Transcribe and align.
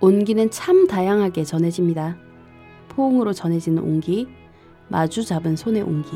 온기는 0.00 0.50
참 0.50 0.86
다양하게 0.86 1.44
전해집니다. 1.44 2.16
포옹으로 2.88 3.32
전해지는 3.32 3.82
온기, 3.82 4.26
마주 4.88 5.24
잡은 5.24 5.56
손의 5.56 5.82
온기, 5.82 6.10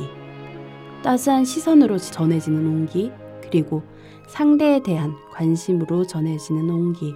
따스한 1.03 1.45
시선으로 1.45 1.99
전해지는 1.99 2.67
온기, 2.67 3.13
그리고 3.43 3.83
상대에 4.27 4.83
대한 4.83 5.15
관심으로 5.33 6.07
전해지는 6.07 6.71
온기. 6.71 7.15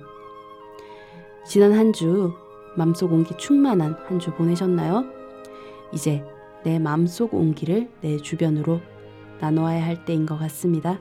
지난 1.46 1.73
한 1.73 1.93
주 1.93 2.33
맘속 2.77 3.12
온기 3.12 3.35
충만한 3.39 3.95
한 4.07 4.21
주 4.21 4.30
보내셨나요? 4.35 5.05
이제 5.92 6.23
내 6.64 6.78
맘속 6.78 7.33
온기를 7.33 7.89
내 8.03 8.19
주변으로 8.19 8.80
나눠야 9.41 9.84
할 9.84 10.05
때인 10.05 10.27
것 10.27 10.39
같습니다. 10.39 11.00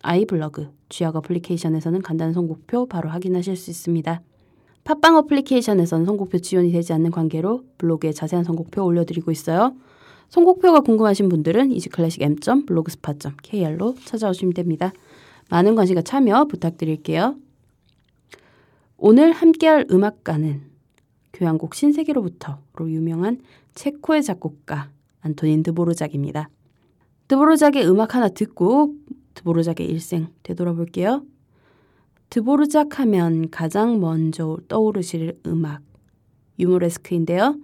아이블로그, 0.02 0.70
쥐약 0.88 1.14
어플리케이션에서는 1.14 2.02
간단한 2.02 2.34
선곡표 2.34 2.86
바로 2.86 3.10
확인하실 3.10 3.54
수 3.54 3.70
있습니다. 3.70 4.22
팟빵 4.82 5.14
어플리케이션에서는 5.16 6.04
선곡표 6.04 6.40
지원이 6.40 6.72
되지 6.72 6.92
않는 6.94 7.12
관계로 7.12 7.62
블로그에 7.78 8.10
자세한 8.10 8.44
선곡표 8.44 8.84
올려드리고 8.84 9.30
있어요. 9.30 9.76
선곡표가 10.30 10.80
궁금하신 10.80 11.28
분들은 11.28 11.72
이지클래식 11.72 12.22
m.blogspot.kr로 12.22 13.96
찾아오시면 14.04 14.54
됩니다. 14.54 14.92
많은 15.50 15.74
관심과 15.74 16.02
참여 16.02 16.44
부탁드릴게요. 16.44 17.36
오늘 18.96 19.32
함께할 19.32 19.86
음악가는 19.90 20.62
교향곡 21.32 21.74
신세계로부터로 21.74 22.90
유명한 22.90 23.40
체코의 23.74 24.22
작곡가 24.22 24.90
안토닌 25.20 25.62
드보르작입니다. 25.62 26.48
드보르작의 27.28 27.88
음악 27.88 28.14
하나 28.14 28.28
듣고 28.28 28.94
드보르작의 29.34 29.86
일생 29.86 30.28
되돌아볼게요. 30.42 31.24
드보르작 32.28 33.00
하면 33.00 33.50
가장 33.50 34.00
먼저 34.00 34.58
떠오르실 34.68 35.40
음악 35.46 35.82
유모레스크인데요. 36.58 37.56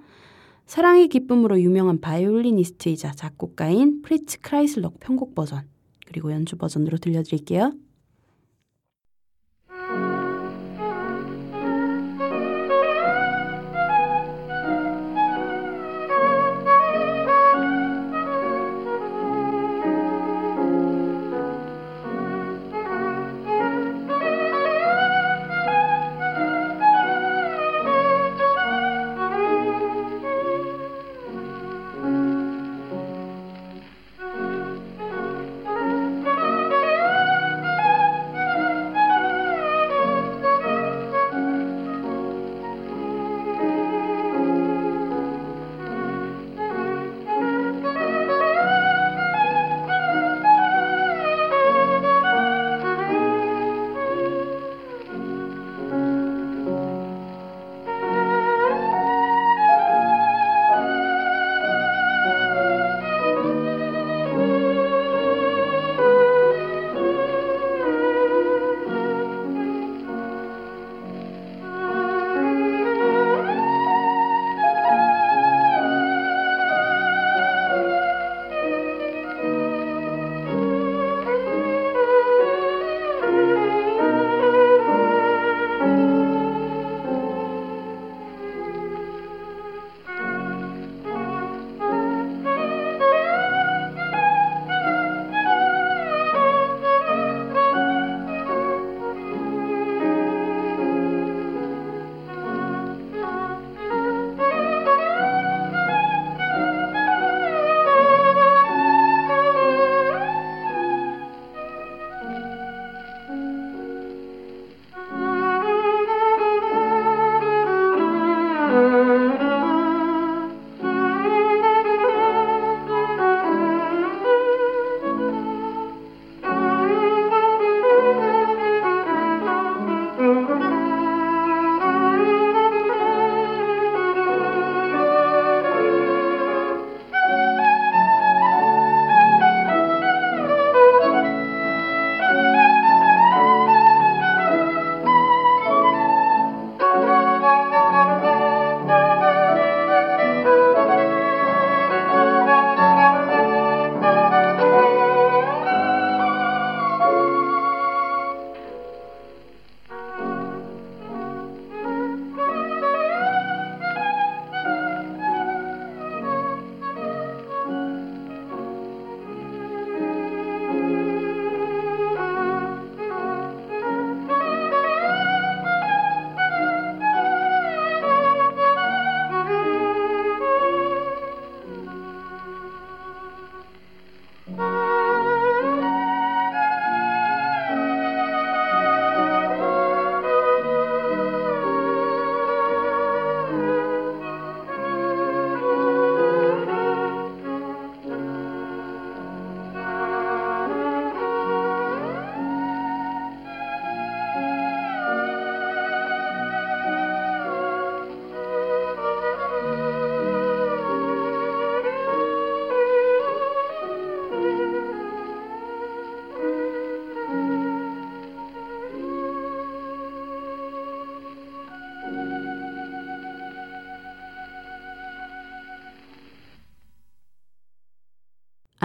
사랑의 0.67 1.09
기쁨으로 1.09 1.61
유명한 1.61 2.01
바이올리니스트이자 2.01 3.13
작곡가인 3.13 4.03
프리츠 4.03 4.41
크라이슬러 4.41 4.99
편곡 5.01 5.35
버전 5.35 5.63
그리고 6.07 6.33
연주 6.33 6.57
버전으로 6.57 6.99
들려드릴게요. 6.99 7.73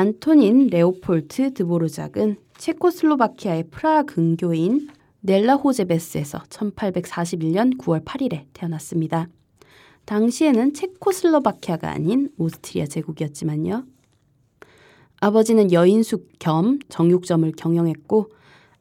안토닌 0.02 0.70
레오폴트 0.72 1.54
드보르작은 1.54 2.38
체코슬로바키아의 2.58 3.66
프라하 3.70 4.02
근교인 4.02 4.90
넬라호제베스에서 5.20 6.40
1841년 6.50 7.78
9월 7.78 8.04
8일에 8.04 8.46
태어났습니다. 8.52 9.28
당시에는 10.06 10.74
체코슬로바키아가 10.74 11.92
아닌 11.92 12.32
오스트리아 12.40 12.88
제국이었지만요. 12.88 13.86
아버지는 15.20 15.72
여인숙 15.72 16.32
겸 16.40 16.80
정육점을 16.90 17.52
경영했고 17.56 18.32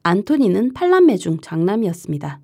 안토니는 0.02 0.72
팔남매 0.72 1.18
중 1.18 1.38
장남이었습니다. 1.42 2.40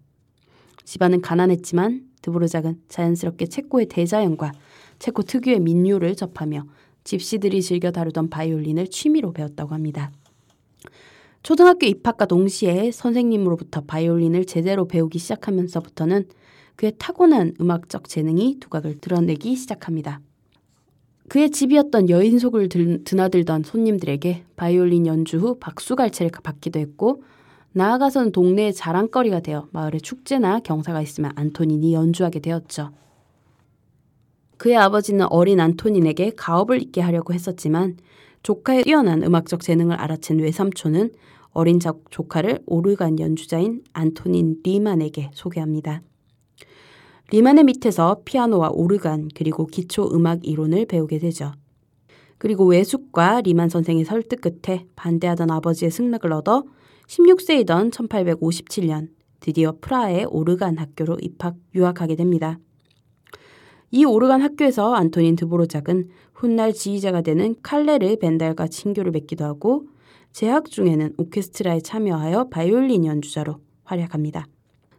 집안은 0.84 1.22
가난했지만 1.22 2.02
드보르작은 2.20 2.82
자연스럽게 2.90 3.46
체코의 3.46 3.86
대자연과 3.86 4.52
체코 4.98 5.22
특유의 5.22 5.60
민요를 5.60 6.14
접하며 6.14 6.66
집시들이 7.06 7.62
즐겨 7.62 7.92
다루던 7.92 8.28
바이올린을 8.28 8.88
취미로 8.88 9.32
배웠다고 9.32 9.72
합니다. 9.72 10.10
초등학교 11.42 11.86
입학과 11.86 12.26
동시에 12.26 12.90
선생님으로부터 12.90 13.82
바이올린을 13.82 14.46
제대로 14.46 14.88
배우기 14.88 15.20
시작하면서부터는 15.20 16.26
그의 16.74 16.92
타고난 16.98 17.54
음악적 17.60 18.08
재능이 18.08 18.58
두각을 18.58 18.98
드러내기 19.00 19.54
시작합니다. 19.54 20.20
그의 21.28 21.50
집이었던 21.50 22.10
여인속을 22.10 22.68
드나들던 23.04 23.62
손님들에게 23.62 24.44
바이올린 24.56 25.06
연주 25.06 25.38
후 25.38 25.58
박수갈채를 25.60 26.32
받기도 26.42 26.80
했고 26.80 27.22
나아가서는 27.72 28.32
동네의 28.32 28.74
자랑거리가 28.74 29.40
되어 29.40 29.68
마을의 29.70 30.00
축제나 30.00 30.60
경사가 30.60 31.00
있으면 31.02 31.30
안토닌이 31.36 31.94
연주하게 31.94 32.40
되었죠. 32.40 32.90
그의 34.56 34.76
아버지는 34.76 35.26
어린 35.30 35.60
안토닌에게 35.60 36.32
가업을 36.36 36.82
잇게 36.82 37.00
하려고 37.00 37.34
했었지만 37.34 37.96
조카의 38.42 38.84
뛰어난 38.84 39.22
음악적 39.22 39.60
재능을 39.60 39.96
알아챈 39.96 40.40
외삼촌은 40.42 41.10
어린 41.50 41.80
조카를 41.80 42.60
오르간 42.66 43.18
연주자인 43.18 43.82
안토닌 43.92 44.60
리만에게 44.62 45.30
소개합니다. 45.34 46.02
리만의 47.32 47.64
밑에서 47.64 48.22
피아노와 48.24 48.70
오르간 48.72 49.28
그리고 49.34 49.66
기초 49.66 50.08
음악 50.12 50.46
이론을 50.46 50.86
배우게 50.86 51.18
되죠. 51.18 51.52
그리고 52.38 52.66
외숙과 52.66 53.40
리만 53.40 53.68
선생의 53.68 54.04
설득 54.04 54.42
끝에 54.42 54.86
반대하던 54.94 55.50
아버지의 55.50 55.90
승낙을 55.90 56.32
얻어 56.32 56.64
16세이던 57.08 57.90
1857년 57.92 59.08
드디어 59.40 59.74
프라하의 59.80 60.26
오르간 60.26 60.76
학교로 60.76 61.16
입학 61.20 61.56
유학하게 61.74 62.16
됩니다. 62.16 62.58
이 63.90 64.04
오르간 64.04 64.42
학교에서 64.42 64.94
안토닌 64.94 65.36
드보로작은 65.36 66.08
훗날 66.34 66.72
지휘자가 66.72 67.22
되는 67.22 67.54
칼레르 67.62 68.16
벤달과 68.18 68.68
친교를 68.68 69.12
맺기도 69.12 69.44
하고 69.44 69.86
재학 70.32 70.70
중에는 70.70 71.14
오케스트라에 71.16 71.80
참여하여 71.80 72.48
바이올린 72.48 73.06
연주자로 73.06 73.56
활약합니다. 73.84 74.46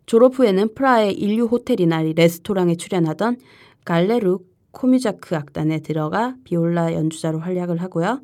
졸업 0.05 0.39
후에는 0.39 0.73
프라하의 0.73 1.13
인류 1.13 1.45
호텔이나 1.45 2.01
레스토랑에 2.01 2.75
출연하던 2.75 3.37
갈레루 3.85 4.39
코뮤자크 4.71 5.35
악단에 5.35 5.79
들어가 5.79 6.35
비올라 6.43 6.93
연주자로 6.93 7.39
활약을 7.39 7.81
하고요. 7.81 8.21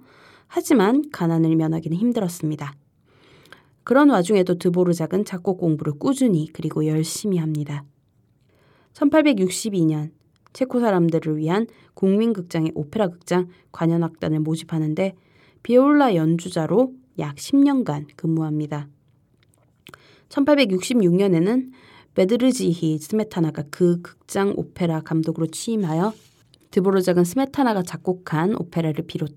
하지만 0.47 1.03
가난을 1.11 1.55
면하기는 1.55 1.97
힘들었습니다. 1.97 2.73
그런 3.83 4.09
와중에도 4.09 4.57
드보르작은 4.57 5.25
작곡 5.25 5.57
공부를 5.57 5.93
꾸준히 5.99 6.47
그리고 6.53 6.85
열심히 6.87 7.37
합니다. 7.37 7.83
1862년 8.93 10.11
체코 10.53 10.79
사람들을 10.79 11.37
위한 11.37 11.67
국민극장의 11.95 12.71
오페라 12.75 13.09
극장 13.09 13.49
관현악단을 13.71 14.39
모집하는데 14.39 15.15
비올라 15.63 16.15
연주자로 16.15 16.93
약 17.19 17.35
10년간 17.35 18.07
근무합니다. 18.15 18.87
1866년에는 20.29 21.71
베드르지히 22.15 22.99
스메타나가 22.99 23.63
그 23.69 24.01
극장 24.01 24.53
오페라 24.55 25.01
감독으로 25.01 25.47
취임하여 25.47 26.13
드보르작은 26.71 27.23
스메타나가 27.23 27.83
작곡한 27.83 28.55
오페라를 28.55 29.05
비롯 29.05 29.35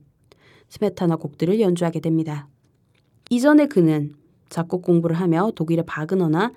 스메타나 0.68 1.16
곡들을 1.16 1.60
연주하게 1.60 2.00
됩니다. 2.00 2.48
이전에 3.30 3.66
그는 3.66 4.14
작곡 4.48 4.82
공부를 4.82 5.16
하며 5.16 5.52
독일의 5.54 5.84
바그너나 5.86 6.52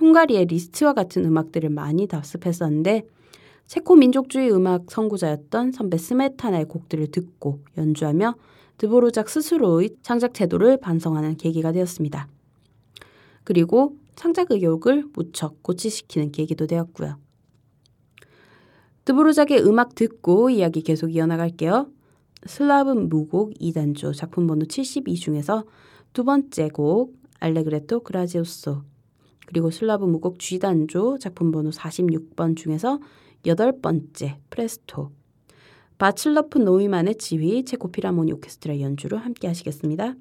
헝가리의 0.00 0.46
리스트와 0.46 0.94
같은 0.94 1.24
음악들을 1.24 1.68
많이 1.70 2.06
답습했었는데 2.06 3.06
체코 3.70 3.94
민족주의 3.94 4.50
음악 4.50 4.90
선구자였던 4.90 5.70
선배 5.70 5.96
스메타나의 5.96 6.64
곡들을 6.64 7.12
듣고 7.12 7.60
연주하며 7.78 8.34
드보르작 8.78 9.28
스스로의 9.28 9.90
창작 10.02 10.32
태도를 10.32 10.78
반성하는 10.78 11.36
계기가 11.36 11.70
되었습니다. 11.70 12.26
그리고 13.44 13.96
창작 14.16 14.50
의욕을 14.50 15.04
무척 15.12 15.62
고취시키는 15.62 16.32
계기도 16.32 16.66
되었고요. 16.66 17.16
드보르작의 19.04 19.64
음악 19.64 19.94
듣고 19.94 20.50
이야기 20.50 20.82
계속 20.82 21.14
이어나갈게요. 21.14 21.92
슬라브 22.46 22.90
무곡 22.90 23.54
2단조 23.54 24.16
작품 24.16 24.48
번호 24.48 24.64
72 24.64 25.14
중에서 25.14 25.62
두 26.12 26.24
번째 26.24 26.70
곡 26.70 27.14
Allegretto 27.38 28.00
grazioso 28.00 28.82
그리고 29.46 29.70
슬라브 29.70 30.06
무곡 30.06 30.40
G단조 30.40 31.18
작품 31.18 31.52
번호 31.52 31.70
46번 31.70 32.56
중에서 32.56 32.98
여덟 33.46 33.80
번째 33.80 34.38
프레스토 34.50 35.10
바츨라프 35.98 36.58
노이만의 36.58 37.16
지휘 37.16 37.64
체코 37.64 37.92
필하모니 37.92 38.32
오케스트라 38.32 38.80
연주로 38.80 39.18
함께 39.18 39.48
하시겠습니다. 39.48 40.14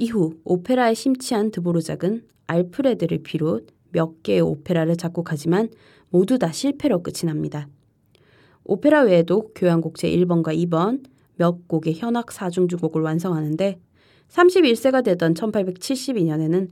이후 0.00 0.32
오페라에 0.44 0.94
심취한 0.94 1.50
드보르작은 1.50 2.22
알프레드를 2.46 3.18
비롯 3.22 3.66
몇 3.90 4.22
개의 4.22 4.40
오페라를 4.40 4.96
작곡하지만 4.96 5.68
모두 6.08 6.38
다 6.38 6.50
실패로 6.50 7.02
끝이 7.02 7.26
납니다. 7.26 7.68
오페라 8.64 9.02
외에도 9.02 9.50
교향곡 9.54 9.96
제1번과 9.96 10.56
2번 10.56 11.04
몇 11.36 11.68
곡의 11.68 11.96
현악 11.98 12.32
사중주곡을 12.32 13.02
완성하는데 13.02 13.78
31세가 14.28 15.04
되던 15.04 15.34
1872년에는 15.34 16.70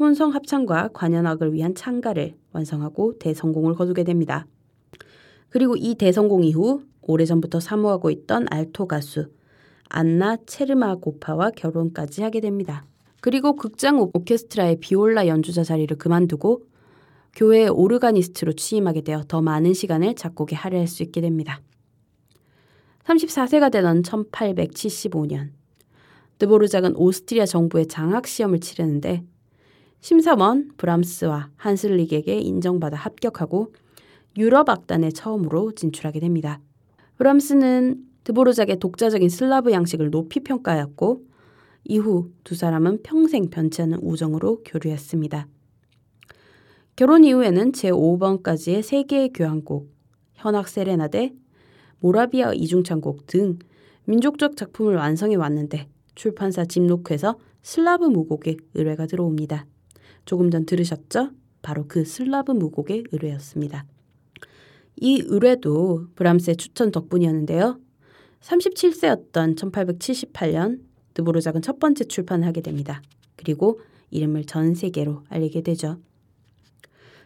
혼성 0.00 0.34
합창과 0.34 0.88
관현악을 0.94 1.52
위한 1.52 1.76
창가를 1.76 2.34
완성하고 2.50 3.20
대성공을 3.20 3.74
거두게 3.74 4.02
됩니다. 4.02 4.48
그리고 5.48 5.76
이 5.76 5.94
대성공 5.94 6.42
이후 6.42 6.82
오래전부터 7.02 7.60
사모하고 7.60 8.10
있던 8.10 8.48
알토 8.50 8.88
가수 8.88 9.28
안나 9.88 10.36
체르마고파와 10.46 11.50
결혼까지 11.50 12.22
하게 12.22 12.40
됩니다. 12.40 12.84
그리고 13.20 13.56
극장 13.56 14.00
오케스트라의 14.12 14.80
비올라 14.80 15.26
연주자 15.26 15.62
자리를 15.62 15.96
그만두고 15.96 16.62
교회 17.34 17.66
오르가니스트로 17.66 18.52
취임하게 18.52 19.00
되어 19.00 19.24
더 19.26 19.42
많은 19.42 19.72
시간을 19.72 20.14
작곡에 20.14 20.54
할애할 20.54 20.86
수 20.86 21.02
있게 21.02 21.20
됩니다. 21.20 21.60
34세가 23.04 23.72
되던 23.72 24.02
1875년 24.02 25.50
드보르작은 26.38 26.96
오스트리아 26.96 27.46
정부의 27.46 27.86
장학 27.86 28.26
시험을 28.26 28.60
치르는데 28.60 29.24
심사원 30.00 30.70
브람스와 30.76 31.50
한슬릭에게 31.56 32.38
인정받아 32.38 32.96
합격하고 32.96 33.72
유럽 34.36 34.68
악단에 34.68 35.10
처음으로 35.10 35.72
진출하게 35.72 36.20
됩니다. 36.20 36.60
브람스는 37.16 38.02
드보르작의 38.24 38.78
독자적인 38.78 39.28
슬라브 39.28 39.72
양식을 39.72 40.10
높이 40.10 40.40
평가하였고 40.40 41.24
이후 41.84 42.30
두 42.42 42.54
사람은 42.54 43.02
평생 43.02 43.50
변치 43.50 43.82
않는 43.82 43.98
우정으로 44.02 44.62
교류했습니다. 44.64 45.46
결혼 46.96 47.24
이후에는 47.24 47.72
제5번까지의 47.72 48.82
세 48.82 49.02
개의 49.02 49.32
교향곡, 49.32 49.92
현악 50.34 50.68
세레나데, 50.68 51.34
모라비아 52.00 52.52
이중창곡 52.54 53.26
등 53.26 53.58
민족적 54.04 54.56
작품을 54.56 54.96
완성해 54.96 55.34
왔는데 55.36 55.88
출판사 56.14 56.64
집노크에서 56.64 57.38
슬라브 57.62 58.04
무곡의 58.04 58.58
의뢰가 58.74 59.06
들어옵니다. 59.06 59.66
조금 60.24 60.50
전 60.50 60.66
들으셨죠? 60.66 61.30
바로 61.62 61.86
그 61.88 62.04
슬라브 62.04 62.52
무곡의 62.52 63.04
의뢰였습니다. 63.10 63.86
이 64.96 65.22
의뢰도 65.24 66.08
브람스의 66.14 66.56
추천 66.56 66.92
덕분이었는데요. 66.92 67.80
37세였던 68.44 69.56
1878년 69.56 70.80
드보르작은 71.14 71.62
첫 71.62 71.78
번째 71.78 72.04
출판을 72.04 72.46
하게 72.46 72.60
됩니다. 72.60 73.02
그리고 73.36 73.80
이름을 74.10 74.44
전 74.44 74.74
세계로 74.74 75.22
알리게 75.28 75.62
되죠. 75.62 75.98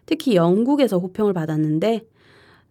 특히 0.06 0.36
영국에서 0.36 0.98
호평을 0.98 1.32
받았는데 1.32 2.06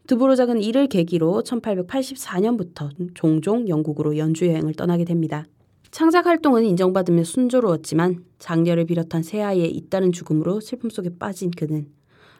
드보르작은 0.08 0.62
이를 0.62 0.88
계기로 0.88 1.44
1884년부터 1.46 2.90
종종 3.14 3.68
영국으로 3.68 4.18
연주 4.18 4.48
여행을 4.48 4.74
떠나게 4.74 5.04
됩니다. 5.04 5.46
창작 5.92 6.26
활동은 6.26 6.66
인정받으며 6.66 7.24
순조로웠지만 7.24 8.24
장녀를 8.40 8.86
비롯한 8.86 9.24
새 9.24 9.42
아이의 9.42 9.72
잇따른 9.72 10.12
죽음으로 10.12 10.62
슬픔 10.62 10.90
속에 10.90 11.10
빠진 11.20 11.52
그는 11.52 11.88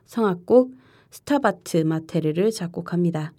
성악곡 0.06 0.74
스타바트 1.12 1.78
마테르를 1.78 2.52
작곡합니다. 2.52 3.34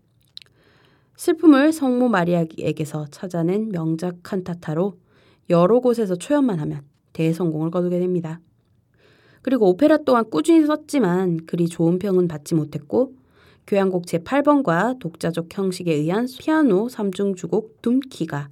슬픔을 1.19 1.73
성모 1.73 2.09
마리아에게서 2.09 3.07
찾아낸 3.11 3.71
명작 3.71 4.23
칸타타로 4.23 4.95
여러 5.51 5.81
곳에서 5.81 6.15
초연만 6.15 6.61
하면 6.61 6.83
대성공을 7.13 7.73
거두게 7.73 7.99
됩니다. 7.99 8.41
그리고 9.43 9.69
오페라 9.69 9.97
또한 9.99 10.31
꾸준히 10.31 10.65
썼지만 10.65 11.45
그리 11.47 11.69
좋은 11.69 11.99
평은 11.99 12.29
받지 12.29 12.55
못했고 12.55 13.15
교향곡 13.67 14.07
제8번과 14.07 15.01
독자적 15.01 15.49
형식에 15.51 15.93
의한 15.93 16.29
피아노 16.39 16.87
3중 16.87 17.37
주곡 17.37 17.83
둠키가 17.83 18.49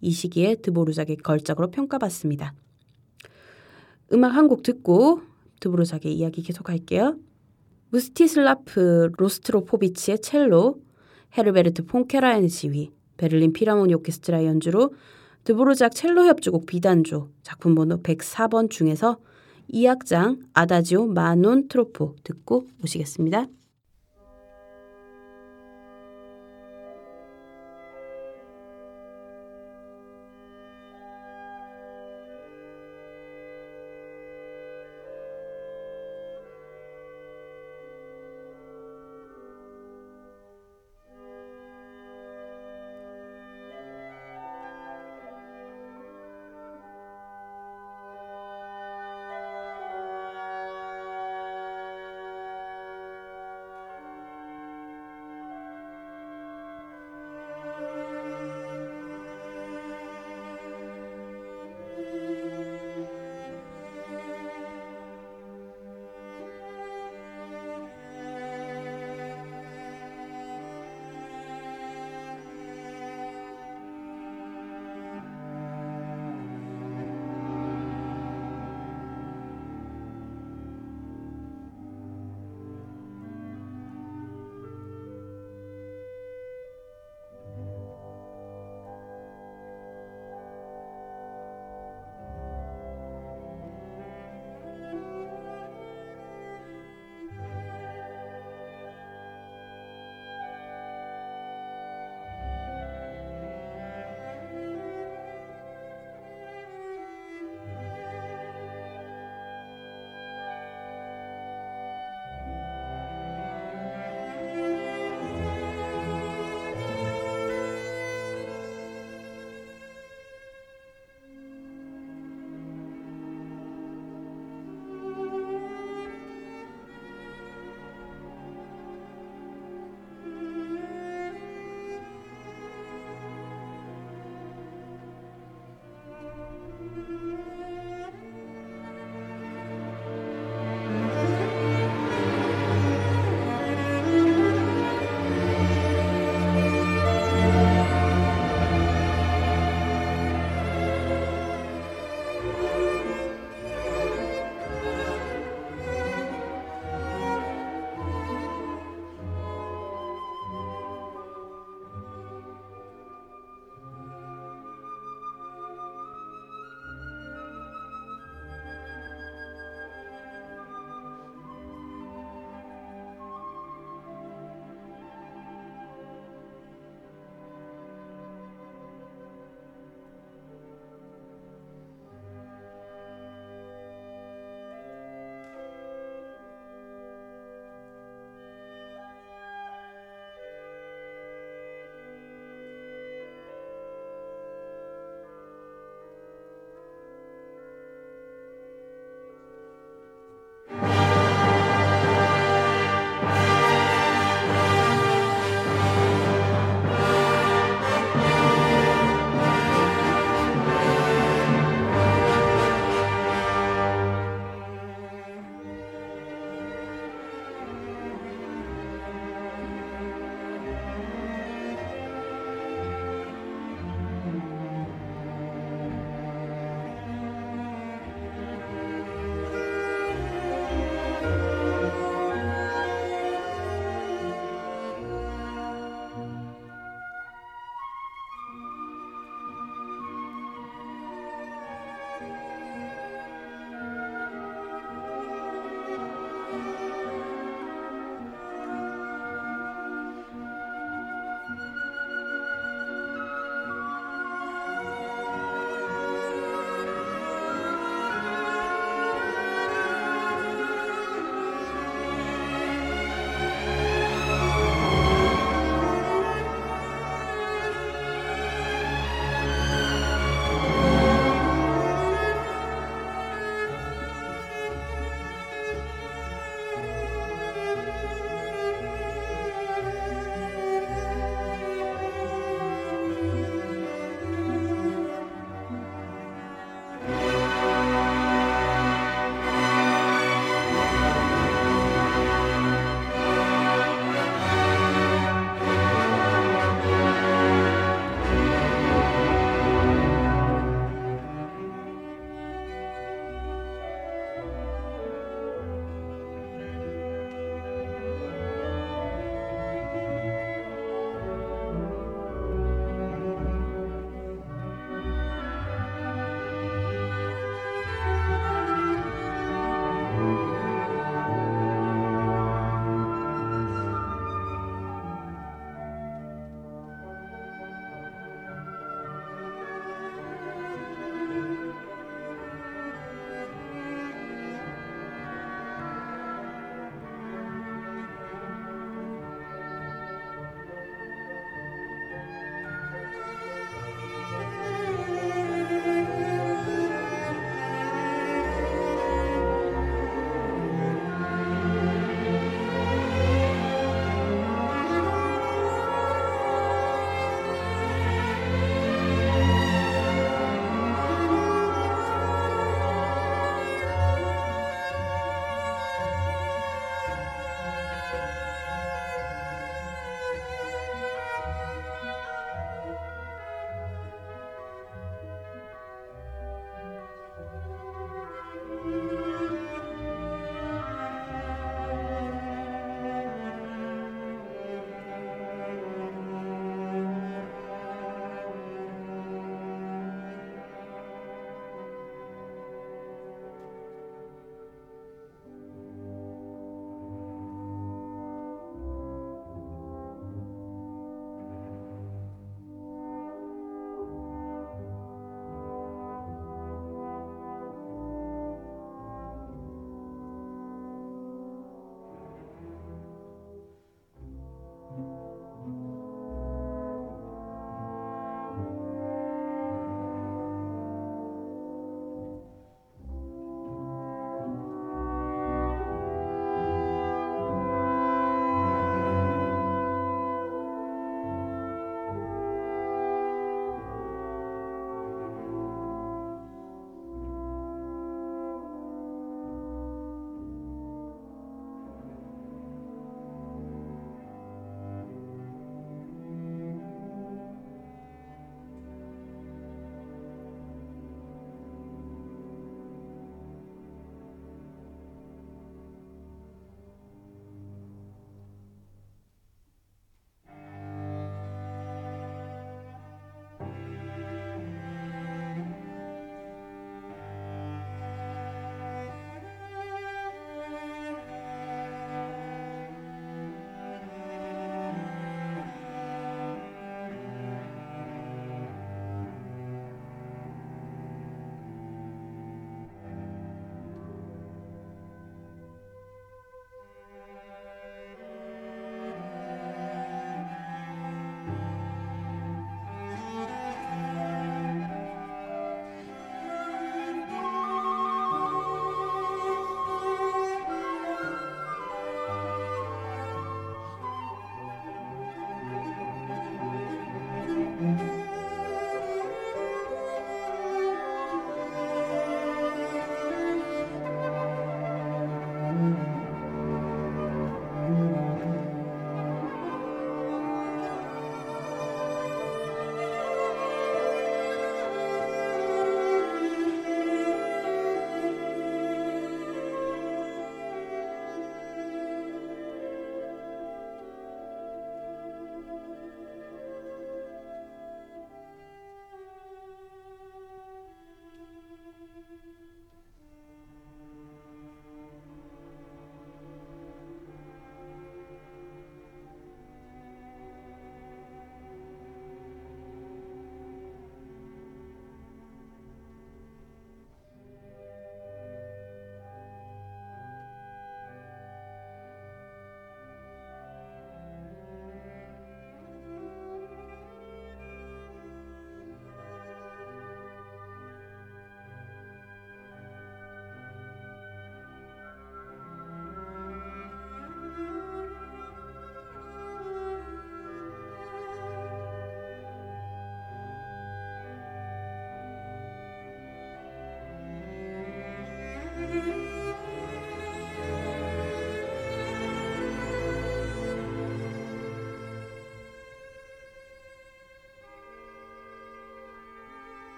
이 0.00 0.10
시기에 0.10 0.56
드보르작의 0.56 1.18
걸작으로 1.18 1.70
평가받습니다. 1.70 2.52
음악 4.12 4.34
한 4.34 4.48
곡 4.48 4.64
듣고 4.64 5.20
드보르작의 5.60 6.12
이야기 6.12 6.42
계속할게요. 6.42 7.16
므스티슬라프 7.90 9.12
로스트로포비치의 9.16 10.20
첼로, 10.20 10.80
헤르베르트 11.36 11.84
폰 11.86 12.02
카라얀의 12.02 12.48
지휘, 12.48 12.90
베를린 13.16 13.52
필하모니 13.52 13.94
오케스트라 13.94 14.44
연주로 14.44 14.94
드보르작 15.44 15.94
첼로 15.94 16.26
협주곡 16.26 16.66
B단조 16.66 17.28
작품 17.42 17.74
번호 17.74 18.02
104번 18.02 18.70
중에서 18.70 19.18
2악장 19.72 20.38
Adagio 20.54 21.06
ma 21.06 21.31
non 21.31 21.68
troppo 21.68 22.16
듣고 22.24 22.66
오시겠습니다. 22.82 23.46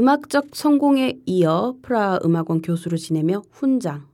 음악적 0.00 0.54
성공에 0.54 1.20
이어 1.26 1.76
프라하 1.82 2.18
음악원 2.24 2.62
교수로 2.62 2.96
지내며 2.96 3.42
훈장, 3.50 4.06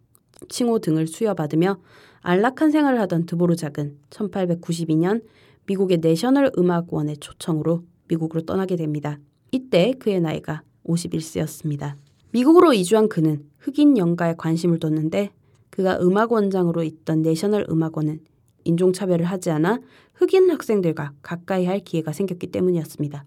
칭호 0.49 0.81
등을 0.81 1.07
수여받으며 1.07 1.79
안락한 2.23 2.73
생활을 2.73 2.99
하던 3.03 3.27
드보르작은 3.27 3.97
1892년 4.11 5.23
미국의 5.67 5.99
내셔널 5.99 6.51
음악원의 6.59 7.19
초청으로 7.19 7.85
미국으로 8.09 8.41
떠나게 8.41 8.75
됩니다. 8.75 9.21
이때 9.53 9.93
그의 9.93 10.21
나이가 10.21 10.63
51세였습니다. 10.87 11.95
미국으로 12.33 12.73
이주한 12.73 13.09
그는 13.09 13.49
흑인 13.59 13.97
연가에 13.97 14.35
관심을 14.37 14.81
뒀는데 14.81 15.31
그가 15.71 16.01
음악원장으로 16.01 16.83
있던 16.83 17.23
내셔널 17.23 17.65
음악원은 17.71 18.23
인종차별을 18.65 19.25
하지 19.25 19.53
않아 19.53 19.79
흑인 20.15 20.51
학생들과 20.51 21.13
가까이 21.23 21.65
할 21.65 21.79
기회가 21.79 22.11
생겼기 22.11 22.49
때문이었습니다. 22.49 23.25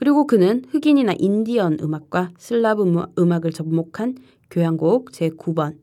그리고 0.00 0.26
그는 0.26 0.62
흑인이나 0.70 1.12
인디언 1.18 1.76
음악과 1.82 2.30
슬라브 2.38 2.90
음악을 3.18 3.52
접목한 3.52 4.16
교향곡 4.50 5.12
제9번 5.12 5.76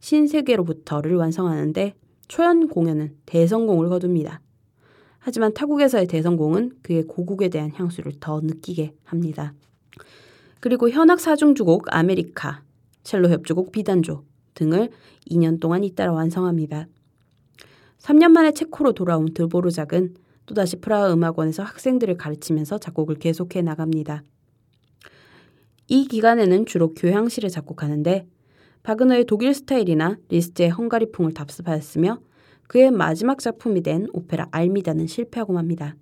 신세계로부터를 0.00 1.16
완성하는데 1.16 1.94
초연 2.28 2.68
공연은 2.68 3.16
대성공을 3.24 3.88
거둡니다. 3.88 4.42
하지만 5.18 5.54
타국에서의 5.54 6.08
대성공은 6.08 6.72
그의 6.82 7.04
고국에 7.04 7.48
대한 7.48 7.70
향수를 7.72 8.12
더 8.20 8.42
느끼게 8.42 8.92
합니다. 9.02 9.54
그리고 10.60 10.90
현악 10.90 11.18
사중주곡 11.18 11.86
아메리카, 11.86 12.62
첼로 13.02 13.30
협주곡 13.30 13.72
B단조 13.72 14.24
등을 14.52 14.90
2년 15.30 15.58
동안 15.58 15.84
잇따라 15.84 16.12
완성합니다. 16.12 16.86
3년 17.96 18.28
만에 18.28 18.52
체코로 18.52 18.92
돌아온 18.92 19.32
드보르작은 19.32 20.16
또다시 20.46 20.76
프라하 20.76 21.12
음악원에서 21.12 21.62
학생들을 21.62 22.16
가르치면서 22.16 22.78
작곡을 22.78 23.16
계속해 23.16 23.62
나갑니다. 23.62 24.22
이 25.88 26.06
기간에는 26.06 26.66
주로 26.66 26.94
교향시를 26.94 27.50
작곡하는데 27.50 28.26
바그너의 28.82 29.24
독일 29.24 29.54
스타일이나 29.54 30.18
리스트의 30.28 30.70
헝가리풍을 30.70 31.32
답습하였으며 31.34 32.20
그의 32.66 32.90
마지막 32.90 33.38
작품이 33.38 33.82
된 33.82 34.06
오페라 34.12 34.48
알미다는 34.50 35.06
실패하고 35.06 35.52
맙니다. 35.52 35.96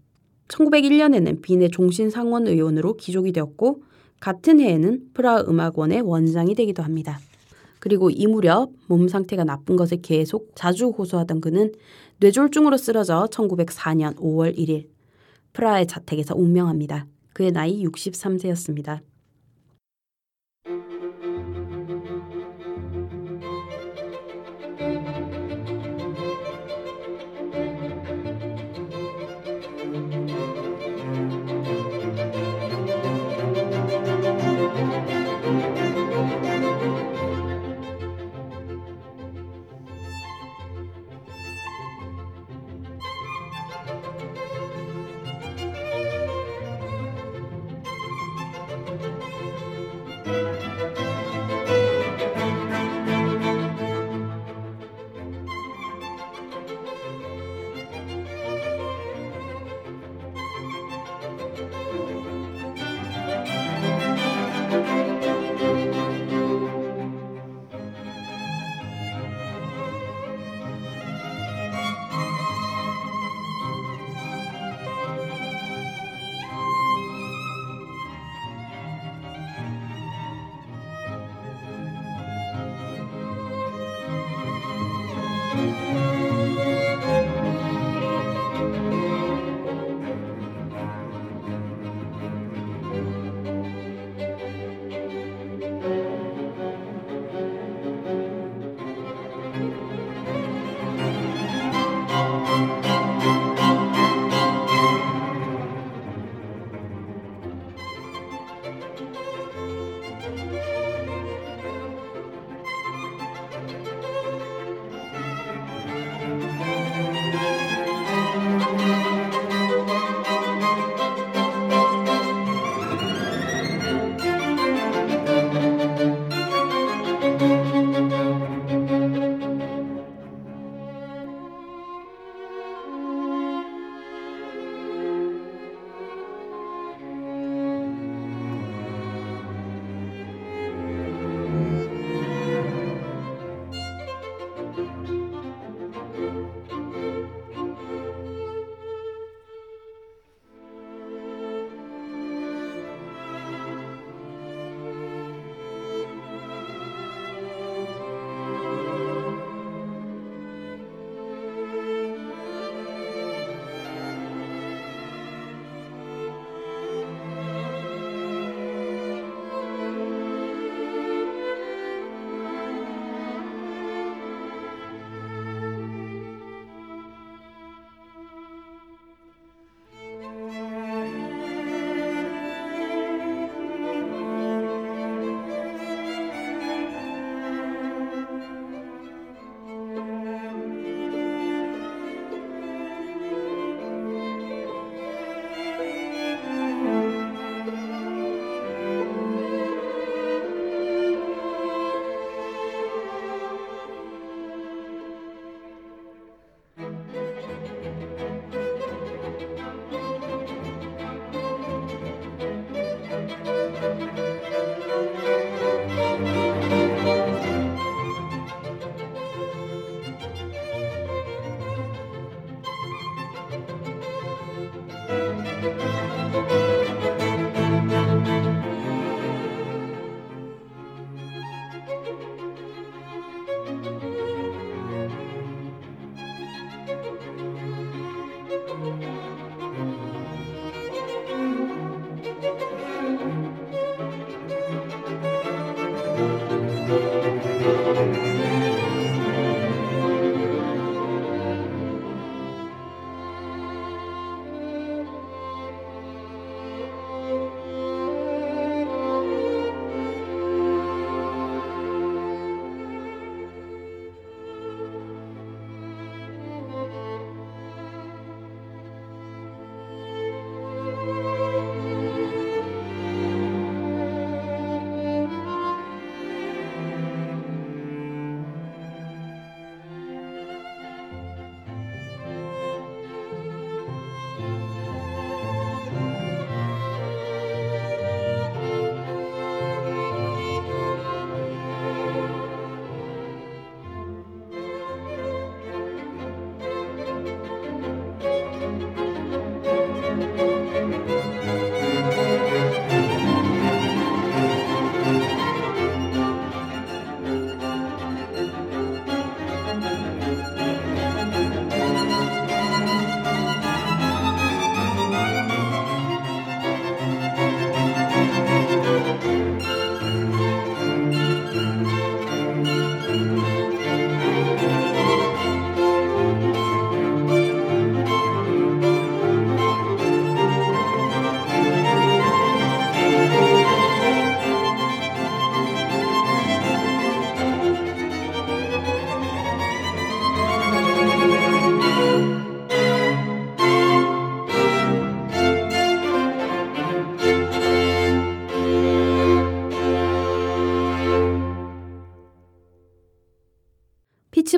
1901년에는 0.48 1.42
빈의 1.42 1.70
종신상원 1.70 2.46
의원으로 2.46 2.96
기족이 2.96 3.32
되었고 3.32 3.82
같은 4.20 4.60
해에는 4.60 5.10
프라하 5.14 5.40
음악원의 5.40 6.02
원장이 6.02 6.54
되기도 6.54 6.82
합니다. 6.82 7.18
그리고 7.80 8.10
이 8.10 8.28
무렵 8.28 8.70
몸 8.86 9.08
상태가 9.08 9.42
나쁜 9.42 9.74
것을 9.74 10.02
계속 10.02 10.52
자주 10.54 10.90
호소하던 10.90 11.40
그는 11.40 11.72
뇌졸중으로 12.22 12.76
쓰러져 12.76 13.26
1904년 13.32 14.14
5월 14.14 14.56
1일 14.56 14.86
프라하의 15.54 15.88
자택에서 15.88 16.36
운명합니다. 16.36 17.08
그의 17.32 17.50
나이 17.50 17.82
63세였습니다. 17.82 19.00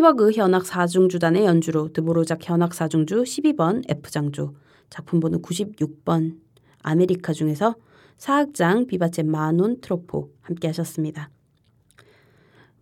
피츠버그 0.05 0.33
현악 0.33 0.65
4중주단의 0.65 1.45
연주로 1.45 1.91
드보르작 1.91 2.47
현악 2.49 2.73
4중주 2.73 3.23
12번 3.23 3.83
F장조 3.89 4.55
작품 4.91 5.19
번호 5.19 5.41
96번 5.41 6.37
아메리카 6.83 7.33
중에서 7.33 7.75
4악장 8.19 8.87
Vivace 8.87 9.23
ma 9.23 9.46
non 9.46 9.81
troppo 9.81 10.31
함께 10.43 10.69
하셨습니다. 10.69 11.31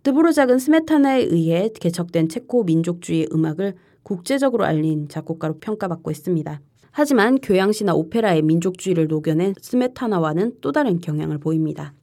드보르작은 0.02 0.58
스메타나에 0.58 1.22
의해 1.22 1.68
개척된 1.68 2.28
체코 2.28 2.64
민족주의 2.64 3.28
음악을 3.32 3.74
국제적으로 4.02 4.64
알린 4.64 5.08
작곡가로 5.08 5.60
평가받고 5.60 6.10
있습니다. 6.10 6.60
하지만 6.90 7.38
교향시나 7.38 7.94
오페라에 7.94 8.42
민족주의를 8.42 9.06
녹여낸 9.06 9.54
스메타나와는 9.60 10.56
또 10.60 10.72
다른 10.72 10.98
경향을 10.98 11.38
보입니다. 11.38 11.94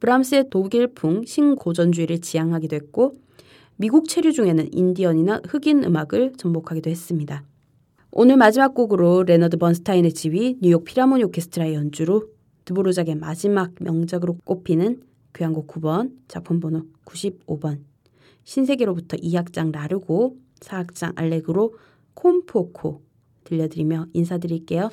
브람스의 0.00 0.50
독일풍 0.50 1.24
신고전주의를 1.24 2.20
지향하기도 2.20 2.76
했고 2.76 3.14
미국 3.80 4.08
체류 4.08 4.32
중에는 4.32 4.70
인디언이나 4.72 5.42
흑인 5.46 5.84
음악을 5.84 6.32
접목하기도 6.36 6.90
했습니다. 6.90 7.44
오늘 8.10 8.36
마지막 8.36 8.74
곡으로 8.74 9.22
레너드 9.22 9.56
번스타인의 9.56 10.14
지휘 10.14 10.58
뉴욕 10.60 10.82
필하모니 10.82 11.22
오케스트라의 11.22 11.74
연주로 11.74 12.28
드보르작의 12.64 13.14
마지막 13.14 13.70
명작으로 13.78 14.38
꼽히는 14.44 15.00
교향곡 15.32 15.68
9번 15.68 16.10
작품 16.26 16.58
번호 16.58 16.86
95번 17.04 17.78
신세계로부터 18.42 19.16
2악장 19.18 19.70
라르고 19.70 20.38
4악장 20.58 21.12
Allegro 21.14 21.76
con 22.14 22.47
fuoco 22.47 23.02
들려드리며 23.44 24.06
인사드릴게요. 24.12 24.90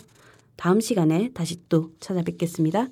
다음 0.58 0.80
시간에 0.80 1.32
다시 1.34 1.58
또 1.70 1.90
찾아뵙겠습니다. 2.00 2.90